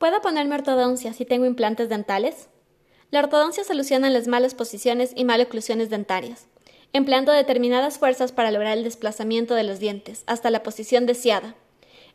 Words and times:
¿Puedo 0.00 0.22
ponerme 0.22 0.54
ortodoncia 0.54 1.12
si 1.12 1.26
tengo 1.26 1.44
implantes 1.44 1.90
dentales? 1.90 2.48
La 3.10 3.18
ortodoncia 3.20 3.64
soluciona 3.64 4.08
las 4.08 4.28
malas 4.28 4.54
posiciones 4.54 5.12
y 5.14 5.26
maloclusiones 5.26 5.90
dentarias, 5.90 6.46
empleando 6.94 7.32
determinadas 7.32 7.98
fuerzas 7.98 8.32
para 8.32 8.50
lograr 8.50 8.78
el 8.78 8.84
desplazamiento 8.84 9.54
de 9.54 9.62
los 9.62 9.78
dientes 9.78 10.24
hasta 10.26 10.48
la 10.48 10.62
posición 10.62 11.04
deseada. 11.04 11.54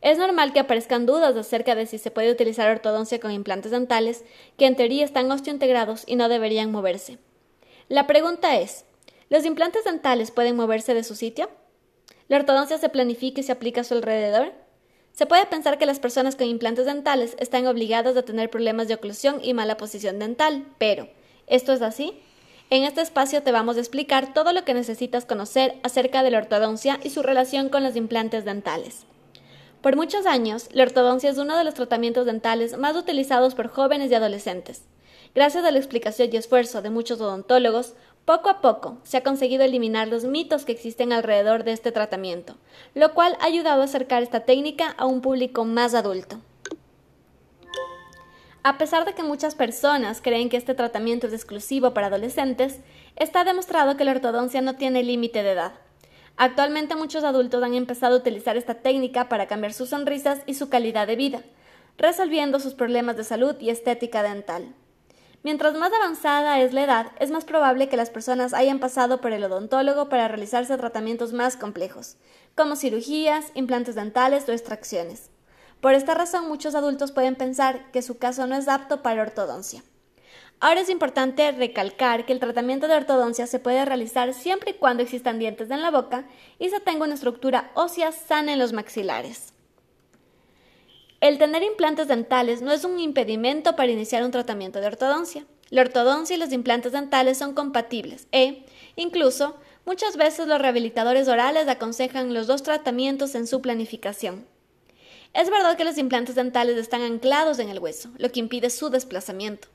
Es 0.00 0.16
normal 0.16 0.54
que 0.54 0.60
aparezcan 0.60 1.04
dudas 1.04 1.36
acerca 1.36 1.74
de 1.74 1.84
si 1.84 1.98
se 1.98 2.10
puede 2.10 2.32
utilizar 2.32 2.70
ortodoncia 2.70 3.20
con 3.20 3.32
implantes 3.32 3.72
dentales, 3.72 4.24
que 4.56 4.64
en 4.64 4.76
teoría 4.76 5.04
están 5.04 5.30
osteointegrados 5.30 6.04
y 6.06 6.16
no 6.16 6.30
deberían 6.30 6.72
moverse. 6.72 7.18
La 7.90 8.06
pregunta 8.06 8.58
es, 8.58 8.86
¿los 9.28 9.44
implantes 9.44 9.84
dentales 9.84 10.30
pueden 10.30 10.56
moverse 10.56 10.94
de 10.94 11.04
su 11.04 11.14
sitio? 11.14 11.50
¿La 12.28 12.38
ortodoncia 12.38 12.78
se 12.78 12.88
planifica 12.88 13.40
y 13.40 13.44
se 13.44 13.52
aplica 13.52 13.82
a 13.82 13.84
su 13.84 13.92
alrededor? 13.92 14.63
Se 15.14 15.26
puede 15.26 15.46
pensar 15.46 15.78
que 15.78 15.86
las 15.86 16.00
personas 16.00 16.34
con 16.34 16.48
implantes 16.48 16.86
dentales 16.86 17.36
están 17.38 17.68
obligadas 17.68 18.16
a 18.16 18.24
tener 18.24 18.50
problemas 18.50 18.88
de 18.88 18.94
oclusión 18.94 19.38
y 19.40 19.54
mala 19.54 19.76
posición 19.76 20.18
dental, 20.18 20.66
pero 20.76 21.08
¿esto 21.46 21.72
es 21.72 21.82
así? 21.82 22.20
En 22.68 22.82
este 22.82 23.00
espacio 23.00 23.40
te 23.44 23.52
vamos 23.52 23.76
a 23.76 23.78
explicar 23.78 24.34
todo 24.34 24.52
lo 24.52 24.64
que 24.64 24.74
necesitas 24.74 25.24
conocer 25.24 25.76
acerca 25.84 26.24
de 26.24 26.32
la 26.32 26.38
ortodoncia 26.38 26.98
y 27.04 27.10
su 27.10 27.22
relación 27.22 27.68
con 27.68 27.84
los 27.84 27.94
implantes 27.94 28.44
dentales. 28.44 29.06
Por 29.82 29.94
muchos 29.94 30.26
años, 30.26 30.68
la 30.72 30.82
ortodoncia 30.82 31.30
es 31.30 31.38
uno 31.38 31.56
de 31.56 31.62
los 31.62 31.74
tratamientos 31.74 32.26
dentales 32.26 32.76
más 32.76 32.96
utilizados 32.96 33.54
por 33.54 33.68
jóvenes 33.68 34.10
y 34.10 34.14
adolescentes. 34.16 34.82
Gracias 35.32 35.64
a 35.64 35.70
la 35.70 35.78
explicación 35.78 36.30
y 36.32 36.38
esfuerzo 36.38 36.82
de 36.82 36.90
muchos 36.90 37.20
odontólogos, 37.20 37.94
poco 38.24 38.48
a 38.48 38.60
poco 38.60 38.98
se 39.02 39.18
ha 39.18 39.22
conseguido 39.22 39.64
eliminar 39.64 40.08
los 40.08 40.24
mitos 40.24 40.64
que 40.64 40.72
existen 40.72 41.12
alrededor 41.12 41.64
de 41.64 41.72
este 41.72 41.92
tratamiento, 41.92 42.56
lo 42.94 43.12
cual 43.12 43.36
ha 43.40 43.46
ayudado 43.46 43.82
a 43.82 43.84
acercar 43.84 44.22
esta 44.22 44.40
técnica 44.40 44.94
a 44.96 45.04
un 45.04 45.20
público 45.20 45.64
más 45.64 45.94
adulto. 45.94 46.40
A 48.62 48.78
pesar 48.78 49.04
de 49.04 49.12
que 49.12 49.22
muchas 49.22 49.54
personas 49.54 50.22
creen 50.22 50.48
que 50.48 50.56
este 50.56 50.74
tratamiento 50.74 51.26
es 51.26 51.34
exclusivo 51.34 51.92
para 51.92 52.06
adolescentes, 52.06 52.80
está 53.14 53.44
demostrado 53.44 53.98
que 53.98 54.04
la 54.04 54.12
ortodoncia 54.12 54.62
no 54.62 54.76
tiene 54.76 55.02
límite 55.02 55.42
de 55.42 55.52
edad. 55.52 55.72
Actualmente 56.38 56.96
muchos 56.96 57.24
adultos 57.24 57.62
han 57.62 57.74
empezado 57.74 58.14
a 58.14 58.18
utilizar 58.18 58.56
esta 58.56 58.76
técnica 58.76 59.28
para 59.28 59.46
cambiar 59.46 59.74
sus 59.74 59.90
sonrisas 59.90 60.40
y 60.46 60.54
su 60.54 60.70
calidad 60.70 61.06
de 61.06 61.16
vida, 61.16 61.42
resolviendo 61.98 62.58
sus 62.58 62.72
problemas 62.72 63.18
de 63.18 63.24
salud 63.24 63.54
y 63.60 63.68
estética 63.68 64.22
dental. 64.22 64.74
Mientras 65.44 65.74
más 65.74 65.92
avanzada 65.92 66.58
es 66.60 66.72
la 66.72 66.84
edad, 66.84 67.12
es 67.20 67.30
más 67.30 67.44
probable 67.44 67.90
que 67.90 67.98
las 67.98 68.08
personas 68.08 68.54
hayan 68.54 68.78
pasado 68.78 69.20
por 69.20 69.34
el 69.34 69.44
odontólogo 69.44 70.08
para 70.08 70.26
realizarse 70.26 70.74
tratamientos 70.78 71.34
más 71.34 71.58
complejos, 71.58 72.16
como 72.54 72.76
cirugías, 72.76 73.52
implantes 73.52 73.94
dentales 73.94 74.48
o 74.48 74.52
extracciones. 74.52 75.28
Por 75.82 75.92
esta 75.92 76.14
razón, 76.14 76.48
muchos 76.48 76.74
adultos 76.74 77.12
pueden 77.12 77.36
pensar 77.36 77.90
que 77.92 78.00
su 78.00 78.16
caso 78.16 78.46
no 78.46 78.56
es 78.56 78.68
apto 78.68 79.02
para 79.02 79.20
ortodoncia. 79.20 79.82
Ahora 80.60 80.80
es 80.80 80.88
importante 80.88 81.52
recalcar 81.52 82.24
que 82.24 82.32
el 82.32 82.40
tratamiento 82.40 82.88
de 82.88 82.96
ortodoncia 82.96 83.46
se 83.46 83.58
puede 83.58 83.84
realizar 83.84 84.32
siempre 84.32 84.70
y 84.70 84.78
cuando 84.78 85.02
existan 85.02 85.38
dientes 85.38 85.70
en 85.70 85.82
la 85.82 85.90
boca 85.90 86.24
y 86.58 86.70
se 86.70 86.80
tenga 86.80 87.04
una 87.04 87.14
estructura 87.14 87.70
ósea 87.74 88.12
sana 88.12 88.54
en 88.54 88.58
los 88.58 88.72
maxilares. 88.72 89.53
El 91.24 91.38
tener 91.38 91.62
implantes 91.62 92.06
dentales 92.06 92.60
no 92.60 92.70
es 92.70 92.84
un 92.84 93.00
impedimento 93.00 93.76
para 93.76 93.90
iniciar 93.90 94.22
un 94.24 94.30
tratamiento 94.30 94.82
de 94.82 94.88
ortodoncia. 94.88 95.46
La 95.70 95.80
ortodoncia 95.80 96.36
y 96.36 96.38
los 96.38 96.52
implantes 96.52 96.92
dentales 96.92 97.38
son 97.38 97.54
compatibles 97.54 98.26
e, 98.30 98.66
incluso, 98.94 99.56
muchas 99.86 100.18
veces 100.18 100.46
los 100.46 100.60
rehabilitadores 100.60 101.26
orales 101.26 101.66
aconsejan 101.66 102.34
los 102.34 102.46
dos 102.46 102.62
tratamientos 102.62 103.34
en 103.36 103.46
su 103.46 103.62
planificación. 103.62 104.46
Es 105.32 105.48
verdad 105.48 105.78
que 105.78 105.84
los 105.84 105.96
implantes 105.96 106.34
dentales 106.34 106.76
están 106.76 107.00
anclados 107.00 107.58
en 107.58 107.70
el 107.70 107.78
hueso, 107.78 108.10
lo 108.18 108.30
que 108.30 108.40
impide 108.40 108.68
su 108.68 108.90
desplazamiento. 108.90 109.68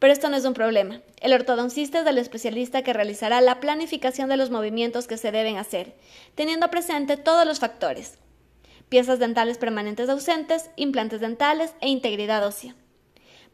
Pero 0.00 0.12
esto 0.12 0.28
no 0.28 0.36
es 0.36 0.44
un 0.44 0.54
problema. 0.54 1.02
El 1.20 1.34
ortodoncista 1.34 2.00
es 2.00 2.06
el 2.08 2.18
especialista 2.18 2.82
que 2.82 2.92
realizará 2.92 3.40
la 3.40 3.60
planificación 3.60 4.28
de 4.28 4.38
los 4.38 4.50
movimientos 4.50 5.06
que 5.06 5.18
se 5.18 5.30
deben 5.30 5.56
hacer, 5.56 5.94
teniendo 6.34 6.68
presente 6.68 7.16
todos 7.16 7.46
los 7.46 7.60
factores, 7.60 8.18
piezas 8.88 9.18
dentales 9.18 9.58
permanentes 9.58 10.08
ausentes, 10.08 10.70
implantes 10.76 11.20
dentales 11.20 11.74
e 11.80 11.88
integridad 11.88 12.46
ósea. 12.46 12.74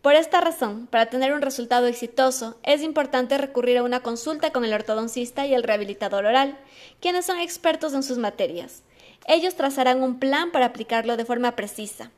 Por 0.03 0.15
esta 0.16 0.41
razón, 0.41 0.88
para 0.88 1.06
tener 1.06 1.32
un 1.32 1.43
resultado 1.43 1.87
exitoso, 1.87 2.59
es 2.65 2.82
importante 2.82 3.38
recurrir 3.38 3.78
a 3.78 3.84
una 3.84 4.00
consulta 4.00 4.50
con 4.50 4.65
el 4.65 4.72
ortodoncista 4.72 5.47
y 5.47 5.54
el 5.54 5.62
rehabilitador 5.62 6.26
oral, 6.26 6.59
quienes 7.00 7.25
son 7.25 7.38
expertos 7.38 7.94
en 7.94 8.03
sus 8.03 8.19
materias. 8.19 8.82
Ellos 9.28 9.54
trazarán 9.54 10.03
un 10.03 10.19
plan 10.19 10.50
para 10.50 10.66
aplicarlo 10.66 11.16
de 11.16 11.25
forma 11.25 11.54
precisa. 11.54 12.10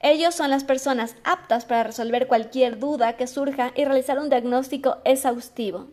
Ellos 0.00 0.34
son 0.34 0.50
las 0.50 0.64
personas 0.64 1.14
aptas 1.22 1.64
para 1.64 1.84
resolver 1.84 2.26
cualquier 2.26 2.78
duda 2.78 3.16
que 3.16 3.28
surja 3.28 3.72
y 3.76 3.84
realizar 3.84 4.18
un 4.18 4.28
diagnóstico 4.28 4.98
exhaustivo. 5.04 5.88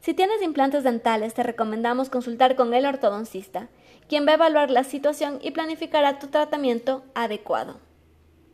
Si 0.00 0.14
tienes 0.14 0.42
implantes 0.42 0.84
dentales, 0.84 1.34
te 1.34 1.42
recomendamos 1.42 2.10
consultar 2.10 2.56
con 2.56 2.74
el 2.74 2.86
ortodoncista, 2.86 3.68
quien 4.08 4.26
va 4.26 4.32
a 4.32 4.34
evaluar 4.36 4.70
la 4.70 4.84
situación 4.84 5.38
y 5.42 5.50
planificará 5.50 6.18
tu 6.18 6.28
tratamiento 6.28 7.04
adecuado. 7.14 7.85